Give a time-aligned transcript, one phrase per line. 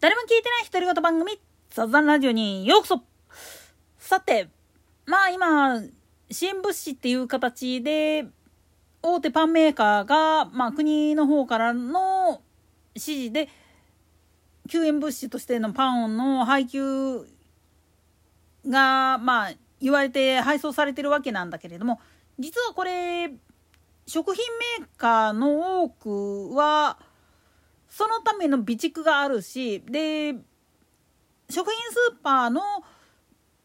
[0.00, 1.40] 誰も聞いてない独り言番組、
[1.70, 3.02] 雑談ラジオにようこそ。
[3.98, 4.48] さて、
[5.06, 5.82] まあ今、
[6.30, 8.26] 支援物資っていう形で、
[9.02, 12.42] 大手パンメーカーが、まあ国の方からの
[12.94, 13.48] 指示で、
[14.68, 17.26] 救援物資としてのパンの配給
[18.68, 22.00] が、まあ言われて配送されてるわけなんだけれども、
[22.38, 23.32] 実はこれ、
[24.06, 24.44] 食品
[24.78, 27.00] メーカーの多くは、
[27.88, 30.34] そのための備蓄があるしで
[31.50, 32.60] 食品スーパーの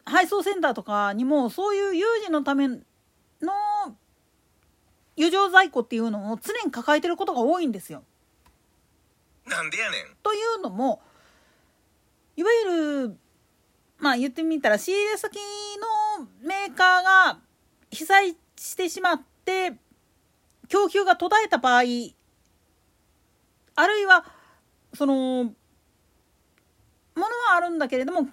[0.04, 2.78] 配送センターとかにもそういう有事のための
[5.16, 8.02] 余剰在庫っていうのを常に抱えてることが多いんですよ。
[9.46, 10.16] なんでやねん。
[10.22, 11.02] というのも
[12.36, 13.18] いわゆる
[13.98, 15.36] まあ言ってみたら仕入れ先
[16.18, 17.38] のメーカーが
[17.90, 19.74] 被災してしまって
[20.68, 21.82] 供給が途絶えた場合
[23.76, 24.24] あるいは
[24.94, 25.54] そのも
[27.16, 28.28] のはあるんだけれども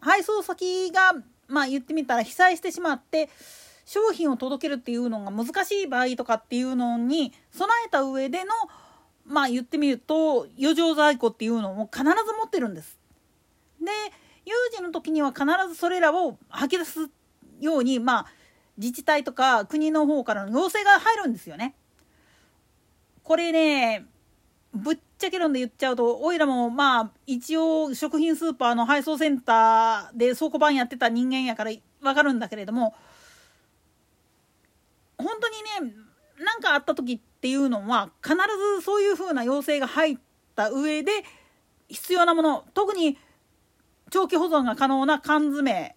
[0.00, 1.14] 配送先が
[1.48, 3.28] まあ言ってみたら被災してしまって
[3.84, 8.50] 商品を届けるっていうのが難しい場合とかっていうのに備えた上での
[9.24, 12.98] まあ言ってみると余剰在庫っていうのを必ず持ってるんです。
[13.80, 13.90] で
[14.44, 17.10] 有事の時には必ずそれらを吐き出す
[17.60, 18.26] ようにまあ
[18.76, 21.74] 自治体とか国の方からの要請が入るんですよね。
[23.26, 24.06] これね
[24.72, 32.94] ぶっちゃけ論で言っちゃうとおいらもまあ一応食品スーパーの配送センターで倉庫番やってた人間やから分かるんだけれども
[35.18, 35.92] 本当にね
[36.38, 38.36] 何かあった時っていうのは必
[38.78, 40.18] ずそういうふうな要請が入っ
[40.54, 41.10] た上で
[41.88, 43.18] 必要なもの特に
[44.10, 45.96] 長期保存が可能な缶詰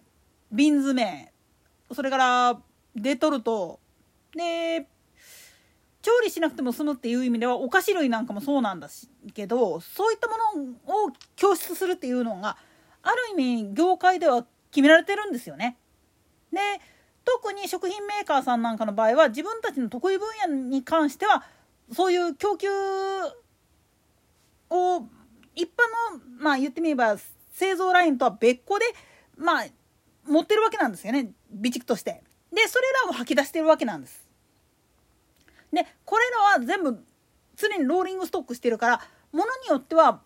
[0.50, 1.32] 瓶詰
[1.92, 2.60] それから
[2.96, 3.78] レトルト
[4.34, 4.88] で
[6.02, 8.88] 調理しなくても済むっていう意味ではお菓子類なんかもそうなんだ
[9.34, 12.56] けどそういったものを供出するっていうのが
[13.02, 15.76] ある意味業界では決められてるんですよね。
[16.52, 16.58] で
[17.24, 21.44] 特に食品メーカーさんなんかの場合は自分たちの得意分野に関しては
[21.92, 22.68] そういう供給
[24.70, 25.06] を
[25.54, 27.16] 一般のまあ言ってみれば
[27.52, 28.86] 製造ラインとは別個で
[29.36, 29.64] まあ
[30.26, 32.22] 持ってるわけなんですよね備蓄として。
[32.52, 34.29] でそれらを吐き出してるわけなんです。
[35.72, 37.04] でこれらは全部
[37.56, 39.00] 常にローリングストックしてるから
[39.32, 40.20] ものによっては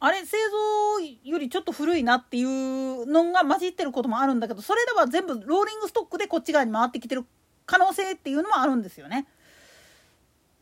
[0.00, 0.36] あれ製
[0.96, 7.24] 造よりちょっと古いなっていうのが混じってることもあるんだけどそれらは全部ローリングストックでこっち側に回ってきてる
[7.66, 9.26] 可能性っていうのもあるんですよね。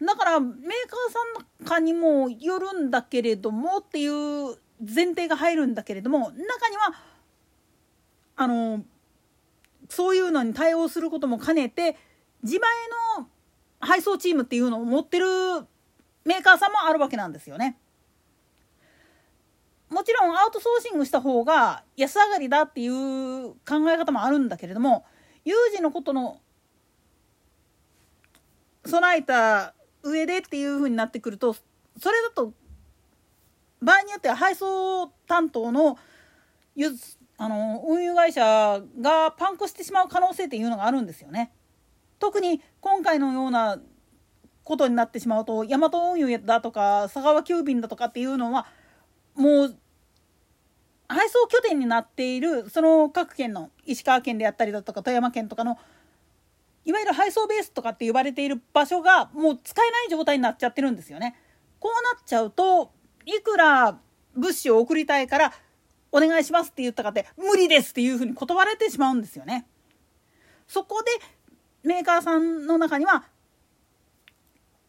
[0.05, 0.65] だからメーカー
[1.59, 6.95] さんかにもよるんだけれどもっていう前提が入るんだけれども中には
[8.37, 8.85] あの
[9.89, 11.97] そういうのに対応することも兼ねて
[12.43, 12.71] 自前
[13.19, 13.29] の
[13.81, 15.27] 配送チームっていうのを持ってる
[16.25, 17.79] メーカーさんもあるわけなんですよね。
[19.91, 25.07] もちろんアウトソーシングした方が安上がりだっていう考え方もあるんだけれども
[25.45, 26.41] 有事のことの
[28.85, 32.53] 備えた上でっていう風になってくるとそれだと
[33.81, 35.99] 場合によっては配送担当の
[37.41, 41.53] あの運輸会社がパンクしてしまう可能性っていうのがあるんですよね。
[42.19, 43.79] 特に今回のような
[44.65, 48.67] ことになってしまうとヤマト運輸だとか佐川急便だとかっていうのは
[49.35, 49.77] もう
[51.09, 55.79] 配送拠点になっているその各県の石川県であったりだとか富山県とかの
[56.85, 61.35] いわゆる配送ベースとかって呼ばれている場所がもう使えない状態になっちゃってるんですよね。
[61.81, 62.93] こうなっちゃうと
[63.25, 63.99] いくら
[64.35, 65.53] 物資を送りたいから
[66.13, 69.67] お願いしますって言ったかって無理ですっていうふうに断られてしまうんですよね。
[70.67, 71.11] そこで
[71.89, 73.25] メーカーさんの中には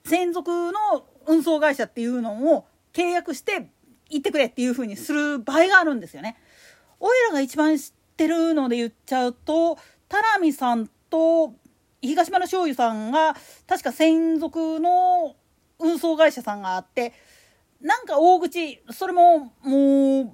[0.03, 3.69] 専属の運送会社っていうのを契約して
[4.09, 6.35] 行ってくれっていう風にする場合があるんですよね。
[6.99, 9.77] おいらが一番知ってるので言っちゃうと
[10.09, 11.53] タラミさんと
[12.01, 15.37] 東村醤油さんが確か専属の
[15.79, 17.13] 運送会社さんがあって
[17.79, 20.34] なんか大口それももう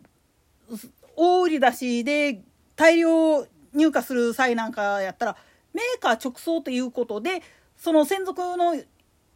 [1.16, 2.42] 大売り出しで
[2.76, 5.38] 大量入荷する際なんかやったら
[5.76, 7.44] メーカー直送ということで
[7.76, 8.82] その専属の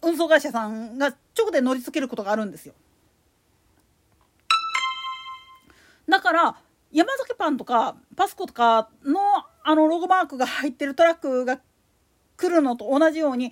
[0.01, 2.73] 運送会社さんが直で乗り付けることがあるんですよ。
[6.07, 6.55] だから
[6.91, 9.19] 山崎パンとかパスコとかの
[9.63, 11.59] あのロゴマークが入ってるトラックが
[12.37, 13.51] 来るのと同じように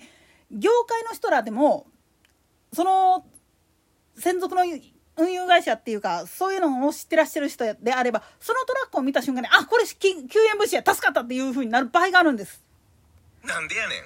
[0.50, 1.86] 業界の人らでも
[2.72, 3.24] その
[4.16, 12.67] 専属の運輸会社っていうかそういうのを知ってらっしゃる人であればそのトラックを見た瞬間にあこれ救援物資や助かったっていう風になる場合があるんです。
[13.48, 14.02] なんでやねん。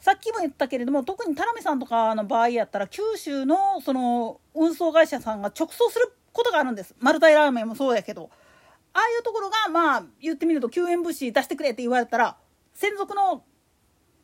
[0.00, 6.94] さっきも言ったけれども特に田辺さんとかの場合やったら九州のその運送会社さんが直送することがあるんです。
[7.00, 8.30] マルタイラーメンもそうやけど。
[8.94, 12.36] ああいうところがまあ言ってみると救援物資出してくれって言われたら
[12.74, 13.42] 専属の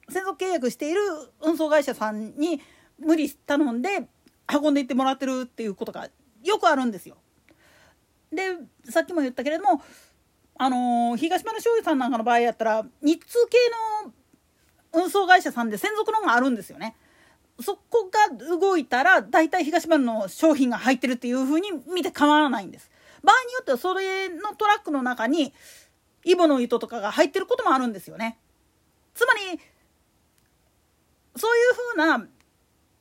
[0.08, 1.00] 専属契約している
[1.40, 2.60] 運送会社さんに
[2.98, 4.08] 無理頼んで
[4.52, 6.08] 運んでいってもらってるっていうことが
[6.44, 7.16] よくあるんですよ。
[8.32, 8.42] で
[8.88, 9.82] さっきも言ったけれども
[10.56, 13.58] あのー、東丸醤油さんなんかの場合やったら日通系
[14.04, 14.12] の
[14.92, 16.96] 運送会社さんで専属のがあるんですよね。
[17.60, 22.90] そこが動いたら大体東丸の商品が入ってるっていうふうに見て構わないんです。
[23.22, 25.52] 場合によってはそれのトラックの中に
[26.24, 28.38] イボの糸とかが入ってることもあるんですよね。
[29.14, 29.60] つまり
[31.36, 32.26] そういうふうな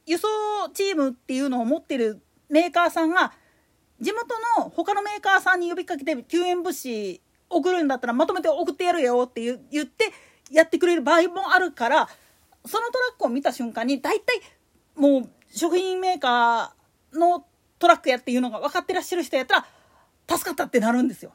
[0.06, 0.28] 輸送
[0.74, 3.34] チームっていうのを持ってるメーカーさんが
[4.02, 9.42] 地元の他のメーカーさんに呼びかけて救援物資送るんだったらまとめて送ってやるよって
[9.72, 10.12] 言って
[10.52, 12.10] やってくれる場合もあるから
[12.66, 14.42] そのトラックを見た瞬間に大体
[14.96, 17.46] もう食品メーカーの
[17.80, 19.66] トラックやっていうのが分かってらっしゃる人やったら
[20.30, 21.32] 助かったってなるんですよ。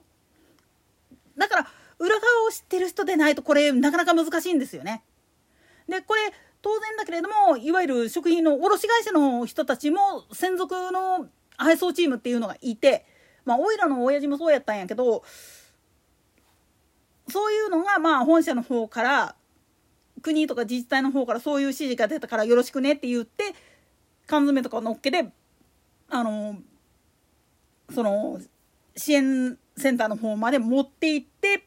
[1.36, 1.66] だから
[1.98, 5.02] 裏側を知ってる人でないとこれなかなか難しいんですよね。
[5.88, 6.32] でこれ
[6.62, 13.04] 当然だけれどもいわゆる食品の卸会社の人たちも専属の配送チームっていうのがいて
[13.44, 15.24] まあおいらの親父もそうやったんやけど
[17.28, 19.34] そういうのがまあ本社の方から
[20.22, 23.54] 国とか自治体の方からそういう指示が出たからよろしくねって言って
[24.26, 25.26] 缶詰とか乗っけて
[26.08, 26.56] あの
[27.92, 28.40] その
[28.96, 31.66] 支援センターの方まで持って行って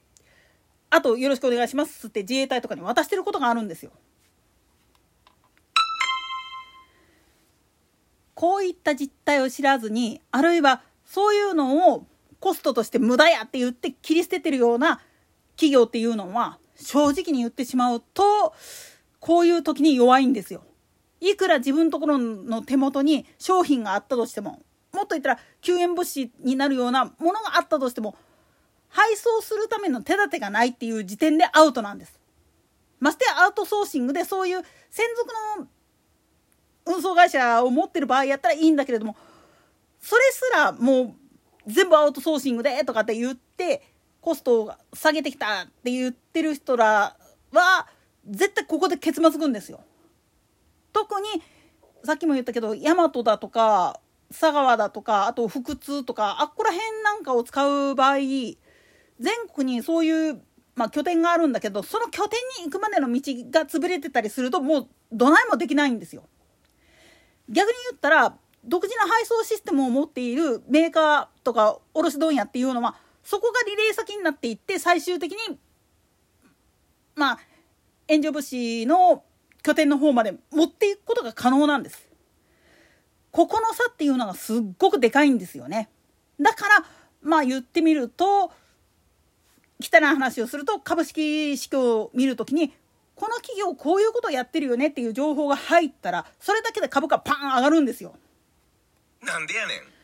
[0.90, 3.92] あとよろしくお願いしますって自衛隊とかに渡してることがあるんですよ。
[8.34, 12.06] こういった実態を知らずにあるいはそういうのを
[12.40, 15.02] コストとして無駄やって言って切り捨ててるような
[15.58, 18.54] 企業っていうのは正直に言ってしまうと
[19.20, 20.64] こういう時に弱いんですよ。
[21.20, 24.62] いくら自分のところの手元に商品があったとしても
[24.94, 28.16] もっと言ったら救援物資になるようなものがあったとしても
[28.90, 32.20] 配送するための手立てがないっていう時点でアウトなんです。
[33.00, 35.68] ましてアウトソーシングでそういう専属の
[36.86, 39.16] 運送会社を持ってる場合やったらいいんだけれども
[40.02, 41.14] それすらもう
[41.68, 43.84] 全部アウトソーシングでとかって言って
[44.28, 47.16] コストを下げてきたって言ってる人ら
[47.54, 47.88] は
[48.30, 49.80] 絶対ここで結末くんですよ。
[50.92, 51.28] 特に
[52.04, 58.58] さっきも言ったけど大和だとか佐川だとかあと腹痛とかあっこら辺なんかを使う場合全
[59.56, 60.42] 国にそういう、
[60.76, 66.24] まあ、拠点があるんだけどその拠点に行くまでの道が潰れてたりするともうどないもできないんですよ。
[67.48, 68.36] 逆に言ったら
[68.66, 72.98] 独自の配送システムを持っているメーカーとか卸問屋っていうのは
[73.28, 75.60] そこがリレー先になっていって最終的に
[77.14, 77.40] まあ
[78.08, 79.22] 援助物資の
[79.62, 82.08] 拠点の方まで持っていくことが可能なんです。
[83.32, 85.90] ここの差っていうのがすっごくでかいんですよね。
[86.40, 86.86] だから
[87.22, 88.54] まあ言ってみると
[89.82, 92.74] 汚い話をすると株式市況を見るときに
[93.16, 98.16] この企業こういうことやってるよねっていう情報が入ったらそれだけで株価パン上がるんですよ。
[99.22, 99.97] なんでやねん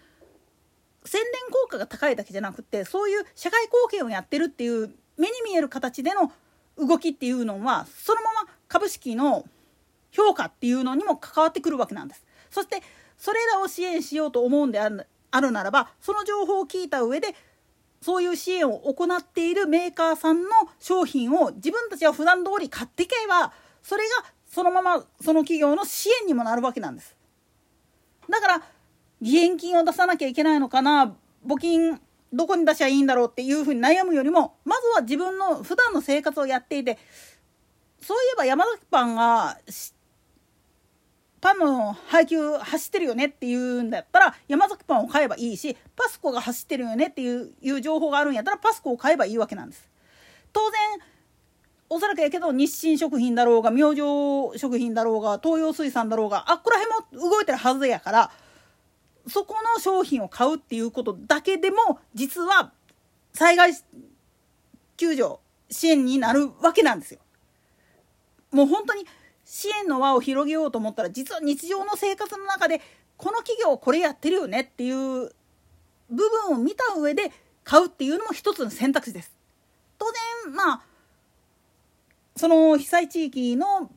[1.05, 6.31] 宣伝効果が高いだけじゃなくてそういう社会貢献をやってるっていう目に見える形での
[6.77, 9.45] 動きっていうのはそのまま株式の
[10.11, 12.25] 評価っていうのにも関わってくるわけなんです。
[12.49, 12.81] そして
[13.17, 17.35] それらを支援しようと思うんであるあるならばその情報を聞いた上で
[18.01, 20.49] そういう支援を行っているメーカーさんの
[20.79, 27.15] 商品を自分たちは普段通り買っていけばそれがそのままその企業の支援にもなるわけなんです。
[28.29, 28.61] だから
[29.23, 31.15] 義援金を出さなきゃいけないのかな？
[31.47, 31.99] 募金
[32.31, 36.97] どこに出しゃいいんだろうっていうふうに悩むよりもまずは自分の普段の生活をやっていて
[38.01, 39.57] そういえば山崎パンが
[41.41, 49.89] パンの配給走ってるよねっていうんだったら山崎パンを買えばいいしパスコが走ってるよねっていう情報があるんやったらパスコを買えばいいわけなんです。
[50.51, 50.79] 当然
[51.89, 58.31] おそらくやけど日清食品だろうが明星食品だろうが東洋水産だろうがあっこら辺も動いてるはずやから
[59.27, 62.71] そこの商品を買うっていうことだけでも実は
[63.33, 63.71] 災害
[64.97, 65.37] 救助
[65.69, 67.19] 支援になるわけなんですよ。
[68.51, 69.05] もう本当に
[69.45, 72.81] 支援の輪を広げようと思ったら実は日常の生活の中で
[73.17, 75.31] この企業これやってるよねっていう
[76.09, 77.31] 部分を見た上で
[77.63, 79.31] 買うっていうのも一つの選択肢です。
[79.97, 80.05] 当
[80.45, 80.81] 然まあ
[82.35, 83.89] その被災地域の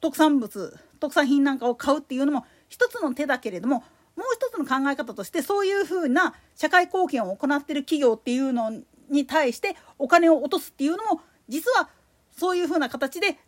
[0.00, 3.84] 特産物特産品なんかを買うっていうのも一つの手だけれども
[4.16, 8.72] もう一つの考え方としてそういうふうな社会貢献を行っている企業っていうの
[9.08, 11.88] に対してお金を落とすっていうのも実は
[12.30, 13.38] そういうふうな形で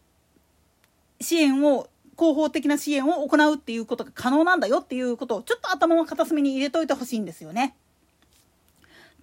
[1.20, 1.88] 支援を
[2.18, 7.76] 広報的な支援を行うっていうことが可能なんだよっていうことをちょっと頭の片隅に入れといてほしいんですよね。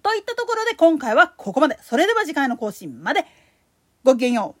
[0.02, 1.78] といったところで今回はここまで。
[1.82, 3.26] それでは次回の更新まで。
[4.02, 4.59] ごきげんよう。